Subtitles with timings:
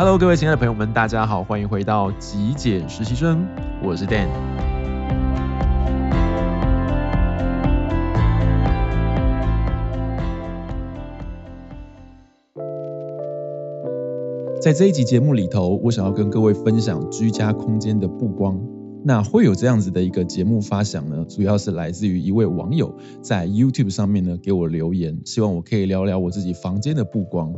[0.00, 3.44] Hello，各位亲爱的朋友们，大家好，欢迎回到极简实习生，
[3.82, 4.28] 我是 Dan。
[14.62, 18.56] 在这一集节目里头，我想要跟各位分享居家空间的布光。
[19.04, 27.52] 那会有这样子的一个节目发想呢，主要是来自于一位网友在 YouTube 上面呢给我留言，希望我可以聊聊我自己房间的布光。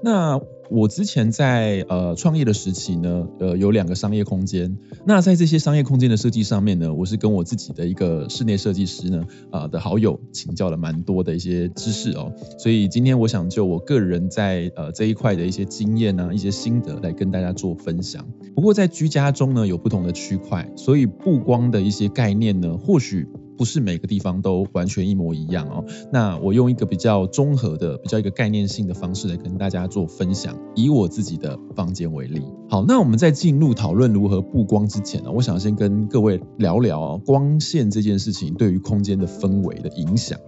[0.00, 0.40] 那
[0.70, 4.78] 我之前在呃创业的时期呢，呃有两个商业空间。
[5.04, 12.32] 那在这些商业空间的设计上面呢，我是跟我自己的一个室内设计师呢啊、呃、的好友请教了蛮多的一些知识哦。
[12.58, 18.28] 所以今天我想就我个人在呃这一块的一些经验啊、一些心得来跟大家做分享。
[18.54, 23.26] 不过在居家中呢，有不同的区块，所以布光的一些概念呢，或许。
[23.58, 25.84] 不是每个地方都完全一模一样哦。
[26.12, 32.42] 那我用一个比较综合的、比较一个概念性的方式来跟大家做分享，以我自己的房间为例。
[32.70, 40.38] 好，那我们在进入讨论如何布光之前呢，我想先跟各位聊聊光线这件事情对于空间的氛围的影响。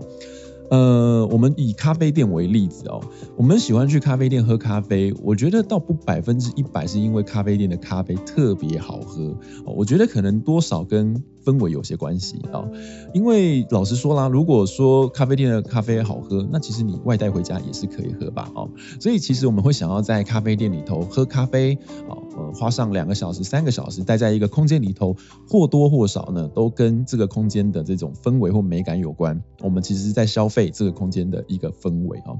[0.70, 3.00] 呃，我们以咖啡店为例子哦，
[3.36, 12.64] 我们喜欢去咖啡店喝咖啡，我觉得倒不百分之一百是因为咖啡店的咖啡特别好喝，我觉得可能多少跟氛围有些关系啊，
[13.14, 21.76] 因为老实说啦，如果说咖啡店的咖啡好喝，那其实你外带回家也是可以喝吧，哦，所以其实我们会想要在咖啡店里头喝咖啡，
[22.08, 25.16] 哦，呃，花上两个小时、三个小时待在一个空间里头，
[25.48, 29.42] 或多或少呢，都跟这个空间的这种氛围或美感有关。
[29.60, 32.36] 我们其实是在消费这个空间的一个氛围啊。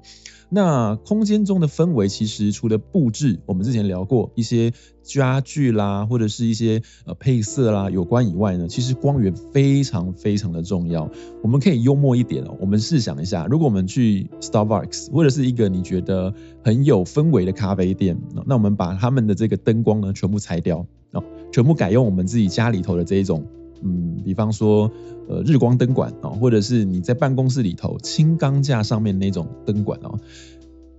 [0.53, 4.73] 那空间中的氛围，其实除了布置，我们之前聊过一些
[5.05, 11.10] 家具啦，或者是一些呃配色啦有关以外呢，其实光源非常非常的重要。
[11.42, 16.33] 我们可以幽默一点哦，我们试想一下，如果我们去 Starbucks 或者是一个你觉得
[16.64, 23.45] 很有氛围的咖啡店，那我们把他们的这个灯光呢全部拆掉，哦，全部改用我们自己家里头的这一种。
[23.83, 24.92] 嗯，比方说，
[25.27, 30.18] 呃，日光灯管啊，或者是你在办公室里头轻钢架上面那种灯管哦，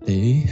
[0.05, 0.43] 诶，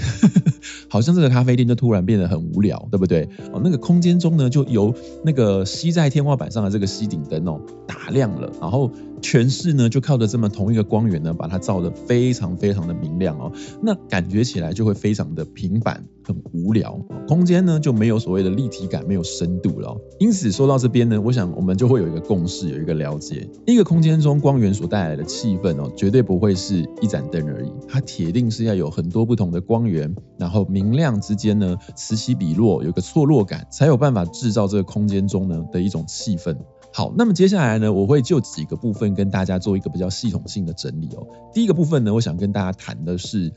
[0.90, 3.28] 好像这个咖啡店就突然变得很无聊，对不对？
[3.52, 4.94] 哦，那个空间中呢，就由
[5.24, 8.92] 那个吸在天花板上的这个吸顶灯哦打亮了，然后。
[9.22, 13.52] 全室呢，就靠着这么同一个光源呢，把它照得非常非常的明亮哦。
[13.82, 17.00] 那感觉起来就会非常的平板，很无聊。
[17.28, 19.96] 空间呢就没有所谓的立体感，没有深度了。
[20.20, 23.48] 因此说到这边呢，我想我们就会有一个共识，有一个了解。
[23.66, 36.58] 一个空间中光源所带来的气氛哦，绝对不会是一盏灯而已，它铁定是要有很多不同的光源，然后明亮之间呢，此起彼落，有个错落感，才有办法制造这个空间中呢的一种气氛。
[37.00, 41.26] 好，那么接下来呢，我会就几个部分跟大家做一个比较系统性的整理哦。
[41.54, 43.54] 第一个部分呢，我想跟大家谈的是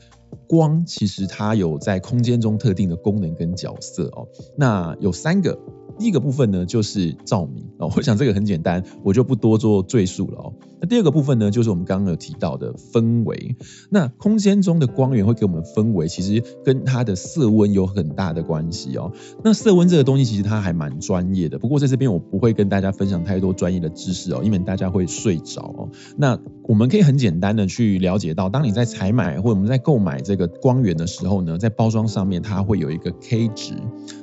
[0.47, 4.27] 光，其实它有在空间中特定的功能跟角色哦。
[4.57, 5.57] 那有三个。
[5.99, 10.53] 第一个部分呢，就是照明哦，我想这个很简单，我就不多做赘述了哦。
[10.81, 13.55] 那第二个部分呢，就是我们刚刚有提到的氛围。
[13.91, 19.11] 那空间中的光源会给我们氛围，其实跟它的色温有很大的关系哦。
[19.43, 21.59] 那色温这个东西，其实它还蛮专业的。
[21.59, 25.89] 不过在这边我不会跟大家分享太多专业的知识哦，因为大家会睡着哦。
[26.17, 33.75] 那我们可以很简单的去了解到，当你在采买或者我们在购买这个光源的时候呢，在包装上面它会有一个 K 值。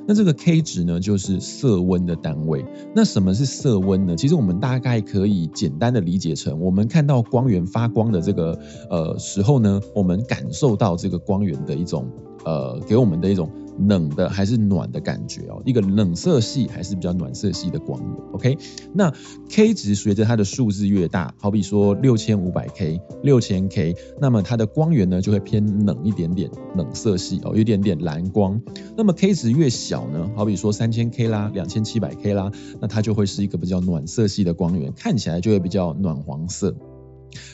[0.07, 2.65] 那这个 K 值呢，就是色温的单位。
[2.95, 4.15] 那什么是色温呢？
[4.15, 12.09] 其实我们大概可以简单的理解成，我们看到光源发光的这个呃时候呢，我们感受到这个光源的一种
[12.43, 13.49] 呃给我们的一种。
[13.79, 18.57] 冷的还是暖的感觉哦，一个冷色系还是比较暖色系的光源，OK？
[18.93, 19.13] 那
[19.49, 28.61] K 值随着它的数字越大，好比说六千五百 K、六千 K，那么它的光源呢就会偏冷一点点，冷色系哦，有一点点蓝光。
[28.97, 36.75] 那么 K 值越小呢，好比说三千 K 啦、两千七百 K 啦，那它就会是一个比较暖色系的光源，看起来就会比较暖黄色。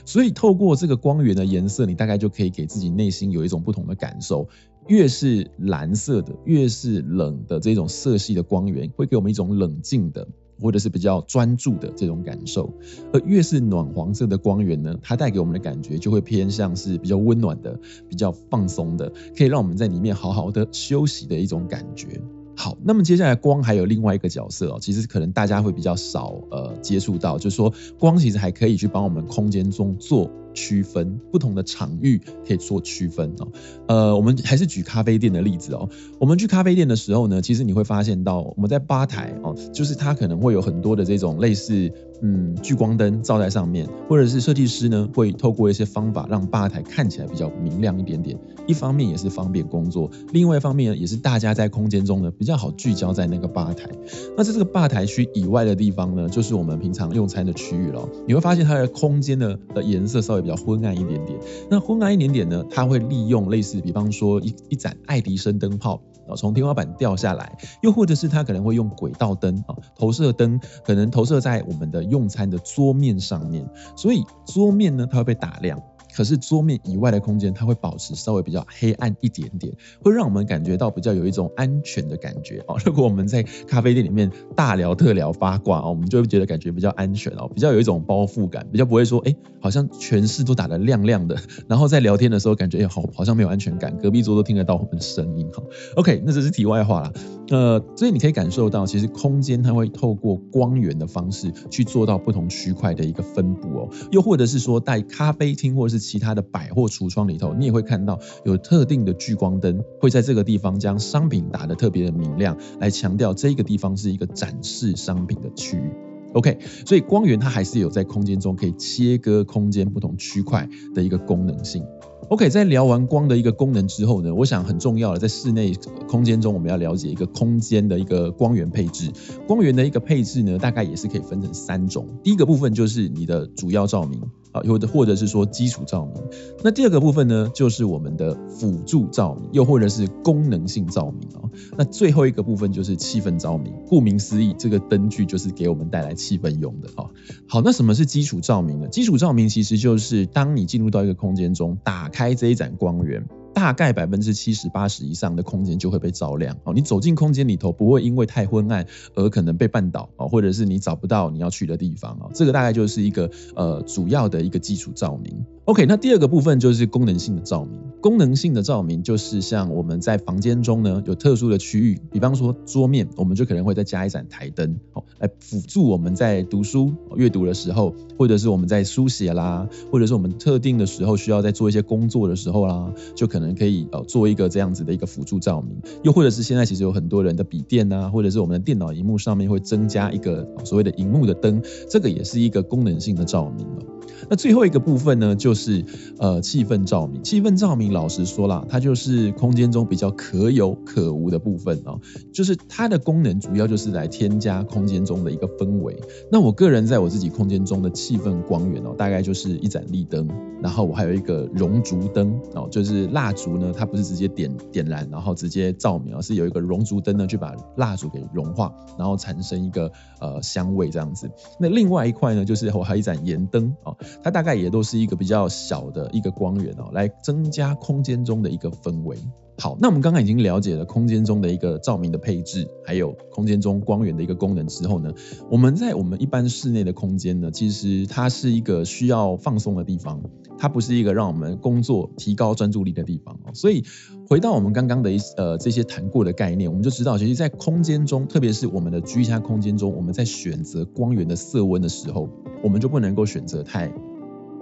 [0.05, 4.47] 所以透过这个光源的颜色，你大概就可以给自己内心有一种不同的感受。
[4.87, 10.25] 越是蓝色的，越是冷的这种色系的光源，会给我们一种冷静的，
[10.61, 12.73] 或者是比较专注的这种感受。
[13.11, 17.77] 而越是暖黄色的光源呢，它带给我们的感觉就会偏向是比较温暖的，
[18.07, 22.21] 比较放松的，可以让我们在里面好好的休息的一种感觉。
[22.57, 33.47] 好，那么接下来光还有另外一个角色哦，其实可能大家会比较少呃接触到，就是说光其实还可以去帮我们空间中做区分，不同的场域可以做区分哦。
[33.87, 35.87] 呃，我们还是举咖啡店的例子哦。
[36.19, 41.93] 我们去咖啡店的时候呢，其实你会发现到我们在吧台哦，就是它可能会有很多的这种类似。
[42.21, 48.37] 嗯，聚光灯照在上面，或者是设计师呢会透过一些方法让吧台看起来比较明亮一点点。
[48.65, 53.89] 一方面也是方便工作，另外一方面呢也是大家在空间中呢比较好聚焦在那个吧台。
[54.35, 58.09] 那在这个吧台区以外的地方呢，就是我们平常用餐的区域了。
[58.27, 61.39] 你会发现它的空间呢的颜色稍微比较昏暗一点点。
[61.69, 66.01] 那昏暗一点点呢，它会利用类似比方说一一盏爱迪生灯泡。
[66.29, 75.81] 啊，从天花板掉下来，又或者是它可能会用轨道灯啊，投射灯可能投射在我们的用餐的桌面上面，所以桌面呢，它会被打亮。
[76.15, 82.77] 可是桌面以外的空间，它会保持稍微比较黑暗一点点，会让我们感觉到比较有一种安全的感觉哦。
[82.85, 91.37] 如果我们在咖啡店里面大聊特聊八卦哦，我们就会觉得感觉比较安全哦，比较有一种包覆感，比较不会说哎，好像全室都打得亮亮的，
[91.67, 95.63] 然后在聊天的时候感觉哎好好像没有安全感，隔壁桌都听得到我们的声音哈。
[95.95, 97.13] OK，那这是题外话啦。
[97.49, 115.91] 呃，所以你可以感受到，其实空间它会透过光源的方式去做到不同区块的一个分布哦，又或者是说在咖啡厅或者是其他的百货橱窗里头，你也会看到有特定的聚光灯会在这个地方将商品打得特别的明亮，来强调这个地方是一个展示商品的区域。
[116.33, 121.83] OK，所以光源它还是有在空间中可以切割空间不同区块的一个功能性。
[122.29, 125.73] OK，在聊完光的一个功能之后呢，我想很重要的在室内
[126.09, 129.11] 空间中，我们要了解一个空间的一个光源配置。
[129.47, 132.05] 光源的一个配置呢，大概也是可以分成三种。
[132.23, 134.27] 第一个部分就是你的主要照明啊。
[134.67, 136.15] 或者或者是说基础照明，
[136.63, 141.47] 那第二个部分呢，就是我们的辅助照明，又或者是功能性照明啊。
[141.77, 147.05] 那最后一个部分就是气氛照明，顾名思义，这个灯具就是给我们带来气氛用的啊。
[147.47, 148.87] 好，那什么是基础照明呢？
[148.87, 153.23] 基础照明其实就是当你进入到一个空间中，打开这一盏光源。
[153.53, 156.75] 大概百分之七十八十以上的空间就会被照亮哦。
[156.75, 162.29] 你走进空间里头，不会因为太昏暗而可能被绊倒哦，或者是你找不到你要去的地方哦。
[162.35, 165.43] 这个大概就是一个呃主要的一个基础照明。
[165.65, 167.79] OK，那第二个部分就是功能性的照明。
[168.07, 185.77] 功能性的照明就是像我们在房间中呢，有特殊的区域，比方说桌面，我们就可能会再加一盏台灯，哦，来辅助我们在读书阅读的时候，或者是我们在书写啦，或者是我们特定的时候需要在做一些工作的时候啦，就可能可以呃做一个这样子的一个辅助照明。
[186.03, 193.96] 又或者是现在其实有很多人的笔电啊，或者是我们的电脑荧幕上面会增加一个所谓的荧幕的灯，这个也是一个功能性的照明了。
[194.29, 195.83] 那最后一个部分呢，就是
[196.19, 197.23] 呃气氛照明。
[197.23, 201.99] 气氛照明，老实说啦，它就是空间中比较可有可无的部分哦。
[202.33, 205.97] 就是它的功能主要就是来添加空间中的一个氛围。
[206.31, 210.27] 那我个人在我自己空间中的气氛光源哦，大概就是一盏立灯，
[210.61, 221.29] 然后我还有一个熔烛灯哦，就是蜡烛呢，它不是直接点点燃然后直接照明，而是有一个熔烛灯呢，去把蜡烛给融化，然后产生一个呃香味这样子。
[221.59, 223.95] 那另外一块呢，就是我还有一盏盐灯哦。
[224.23, 229.17] 它大概也都是一个比较小的一个光源哦，来增加空间中的一个氛围。
[229.59, 235.11] 好，那我们刚刚已经了解了空间中的一个照明的配置，还有空间中光源的一个功能之后呢，
[235.49, 240.21] 我们在我们一般室内的空间呢，其实它是一个需要放松的地方，
[240.59, 243.51] 它不是一个让我们工作提高专注力的地方哦。
[243.55, 243.83] 所以
[244.29, 252.29] 回到我们刚刚的一呃这些谈过的概念，我们就知道，其实，在空间中，特别是我们的居家空间中，我们在选择光源的色温的时候，
[252.61, 253.91] 我们就不能够选择太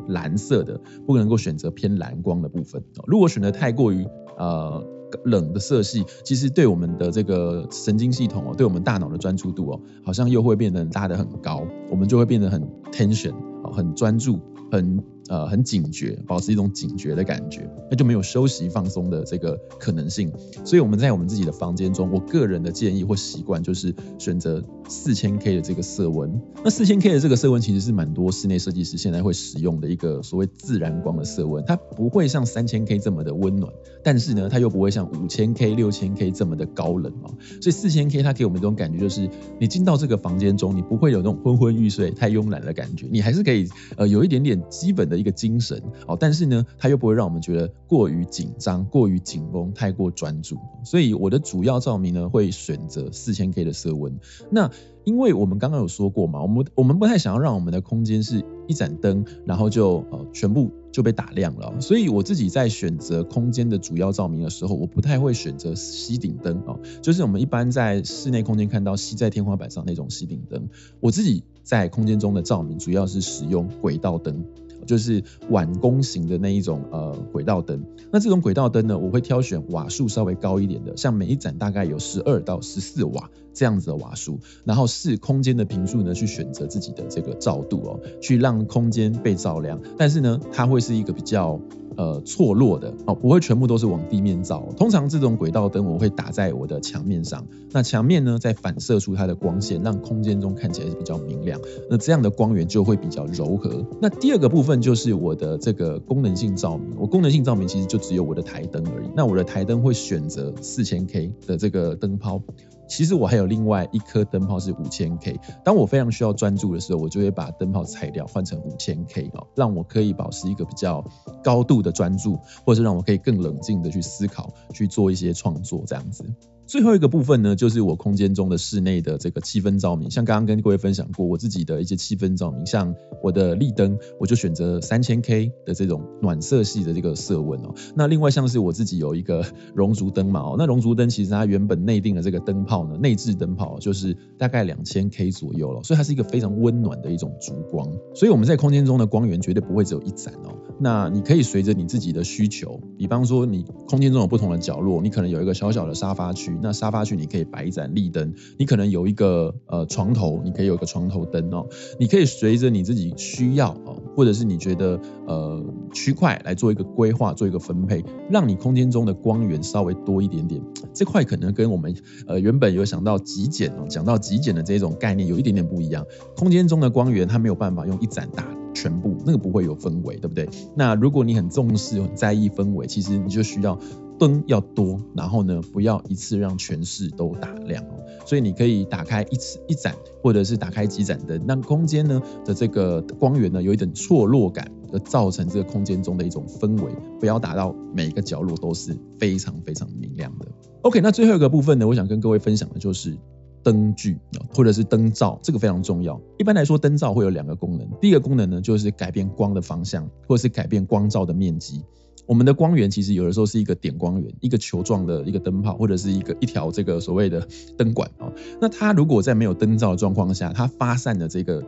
[0.08, 2.84] 蓝色的，不能够选择偏蓝光的部分。
[3.08, 4.86] 如果选择太过于呃
[5.24, 13.34] 冷的色系，其实对我们的这个神经系统哦，对我们大脑的专注度哦，好像又会变得拉得很高，我们就会变得很 tension，
[13.72, 14.40] 很专注，
[14.76, 15.04] 很。
[15.28, 20.32] 呃，很警觉，保持一种警觉的感觉，那就没有休息放松的这个可能性。
[20.64, 26.40] 所以我们在我们自己的房间中，我个人的建议或习惯就是选择四千 K 的这个色温。
[26.64, 37.34] 那四千 K 的这个色温其实是蛮多室内设计师现在会使用的一个所谓自然光的色温，它不会像三千 K 这么的温暖，但是呢，它又不会像五千 K、六千 K 这么的高冷啊。
[37.62, 39.28] 所以四千 K 它给我们这种感觉就是，
[39.60, 43.68] 你进到这个房间中，你不会有那种昏昏欲睡、太慵懒的感觉，你还是可以
[43.98, 45.16] 呃有一点点基本的。
[45.16, 50.58] 一个精神哦，但是呢，它又不会让我们觉得过于紧张、过于紧绷、太过专注。
[50.84, 54.20] 所以我的主要照明呢，会选择四千 K 的色温。
[54.50, 54.70] 那
[55.06, 61.80] 因为我们刚刚有说过嘛，我们我们不太想要让我们的空间是一盏灯，然后就呃全部就被打亮了。
[61.80, 70.68] 所以我自己在选择空间的主要照明的时候，我不太会选择吸顶灯啊，就是我们一般在室内空间看到吸在天花板上那种吸顶灯。
[71.00, 74.44] 我自己在空间中的照明主要是使用轨道灯。
[74.86, 77.84] 就是碗弓型的那一种呃轨道灯。
[78.12, 89.82] 那这种轨道灯呢，我会挑选瓦数稍微高一点的，像每一盏大概有十二到十四瓦这样子的瓦数，然后视空间的频数呢去选择自己的这个照度哦，去让空间被照亮。
[89.98, 91.60] 但是呢，它会是一个比较。
[91.98, 94.68] 呃，错落的哦，不会全部都是往地面照。
[94.78, 101.60] 通常这种轨道灯我会打在我的墙面上，那墙面呢再反射出它的光线，让空间中看起来是比较明亮。
[101.90, 103.86] 那这样的光源就会比较柔和。
[104.02, 106.96] 那第二个部分就是我的这个功能性照明。
[106.98, 109.08] 我功能性照明其实就只有我的台灯而已。
[109.16, 112.42] 那我的台灯会选择四千 K 的这个灯泡。
[112.88, 121.04] 其实我还有另外一颗灯泡是五千 K，当我非常需要专注的时候，我就会把灯泡拆掉，换成五千 K 哦，让我可以保持一个比较
[121.44, 126.24] 高度的专注，或者是让我可以更冷静的去思考，去做一些创作这样子。
[126.68, 137.74] 最后一个部分呢，就是我空间中的室内的这个气氛照明，像刚刚跟各位分享过我自己的一些气氛照明，像我的立灯，我就选择三千 K 的这种暖色系的这个色温哦。
[137.96, 139.46] 那另外像是我自己有一个
[139.76, 147.88] 熔烛灯嘛哦，那熔烛灯其实它原本内定的这个灯泡呢，内置灯泡就是大概两千 K 左右了，所以它是一个非常温暖的一种烛光。
[148.16, 150.58] 所以我们在空间中的光源绝对不会只有一盏哦。
[150.78, 156.58] 那你可以随着你自己的需求，比方说你空间中有不同的角落，你可能有一个小小的沙发区。
[156.62, 161.68] 那沙发区你可以摆一盏立灯，你可能有一个呃床头，你可以有一个床头灯哦，
[162.00, 165.64] 你可以随着你自己需要哦，或者是你觉得呃
[165.94, 170.62] 区块来做一个规划，做一个分配，让你空间中的光源稍微多一点点。
[170.94, 171.96] 这块可能跟我们
[172.28, 176.06] 呃原本有想到极简哦，讲到极简的这种概念有一点点不一样。
[176.36, 178.44] 空间中的光源它没有办法用一盏打
[178.76, 180.48] 全部，那个不会有氛围，对不对？
[180.76, 183.80] 那如果你很重视、很在意氛围，其实你就需要。
[184.18, 188.00] 灯要多，然后呢，不要一次让全室都打亮哦。
[188.26, 196.90] 所以你可以打开一次一盏，或者是打开几盏灯，让空间呢的这个光源呢有一点错落感，而造成这个空间中的一种氛围，
[197.20, 200.46] 不要打到每一个角落都是非常非常明亮的。
[200.84, 203.18] OK，那最后一个部分呢，我想跟各位分享的就是
[203.66, 204.20] 灯具
[204.54, 206.22] 或者是灯罩，这个非常重要。
[206.38, 211.84] 一般来说，灯罩会有两个功能，第一个功能呢就是改变光的方向，或者是改变光照的面积。
[212.28, 218.32] 我们的光源其实有的时候是一个点光源，一个球状的一个灯泡，或者是一个一条这个所谓的灯管啊。
[218.62, 221.64] 那它如果在没有灯罩的状况下，它发散的这个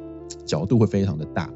[0.46, 1.52] 角度会非常的大。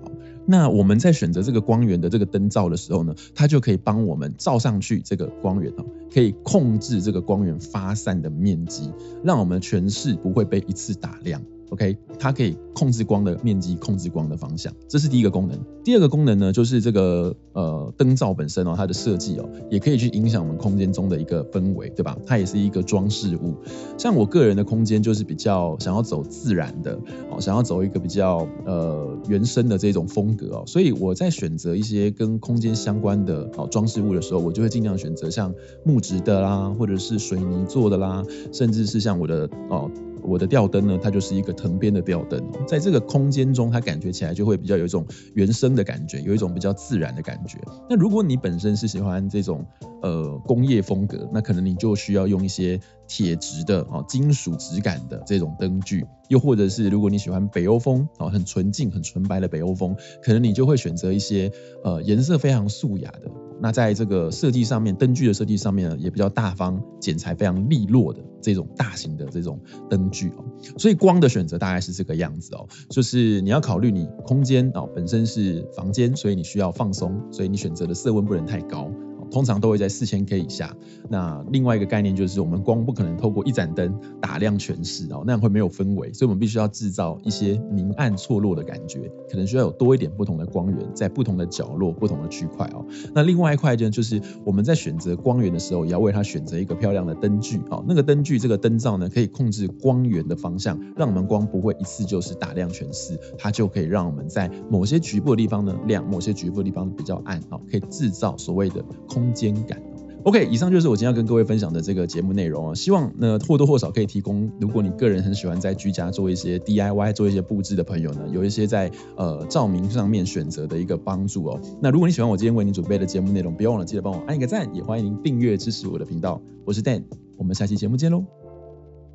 [0.48, 8.91] 那我们在选择这个光源的这个灯罩的时候呢，它就可以帮我们照上去这个光源啊，可以控制这个光源发散的面积，
[9.24, 11.41] 让我们全室不会被一次打亮。
[11.72, 15.58] OK，它可以控制光的面积，控制光的方向，这是第一个功能。
[15.86, 22.18] 第二个功能呢，就是这个呃灯罩本身哦，它的设计哦，也可以去影响我们空间中的一个氛围，对吧？
[22.25, 23.56] 它也是一个装饰物。
[23.98, 27.00] 像我个人的空间就是比较想要走自然的
[27.32, 35.54] 哦，想要走一个比较呃原生的这种风格哦，所以我在选择一些跟空间相关的哦装饰物的时候，我就会尽量选择像
[35.86, 39.90] 木质的啦，或者是水泥做的啦，甚至是像我的哦。
[40.24, 47.58] 我的吊灯呢，它就是一个藤编的吊灯，在这个空间中，它感觉起来就会比较有一种原生的感觉，有一种比较自然的感觉。
[47.90, 49.66] 那如果你本身是喜欢这种
[50.01, 61.51] 呃工业风格，那可能你就需要用一些铁质的啊金属质感的这种灯具，又或者是如果你喜欢北欧风啊很纯净很纯白的北欧风，可能你就会选择一些
[61.84, 63.32] 呃颜色非常素雅的。
[63.62, 70.44] 那在这个设计上面，灯具的设计上面，也比较大方，剪裁非常利落的这种大型的这种灯具哦。
[70.77, 78.91] 所以光的选择大概是这个样子哦，就是你要考虑你空间哦本身是房间，所以你需要放松，所以你选择的色温不能太高。
[79.32, 80.76] 通常都会在四千 K 以下。
[81.10, 86.12] 那另外一个概念就是，我们光不可能透过一盏灯打亮全室哦，那样会没有氛围。
[86.14, 92.86] 所以我们必须要制造一些明暗错落的感觉，可能需要有多一点不同的光源在不同的角落、不同的区块哦。
[93.14, 97.84] 那另外一块呢，就是我们在选择光源的时候，也要为它选择一个漂亮的灯具哦。
[97.88, 109.21] 那个灯具这个灯罩呢，可以控制光源的方向，让我们光不会一次就是打亮全室，它就可以让我们在某些局部的地方呢亮，某些局部的地方比较暗哦，可以制造所谓的空。
[109.22, 109.80] 空间感。
[110.24, 112.75] OK，以上就是我今天要跟各位分享的这个节目内容哦。
[112.75, 121.60] 希望呢或多或少可以提供，如果你个人很喜欢在居家做一些 DIY、做一些布置的朋友呢，有一些在呃照明上面选择的一个帮助哦。
[121.82, 126.40] 那如果你喜欢我今天为你准备的节目内容，别忘了记得帮我按一个赞，也欢迎您订阅支持我的频道。
[126.66, 127.04] 我是 Dan，
[127.38, 128.24] 我们下期节目见喽，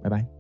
[0.03, 0.36] 拜拜。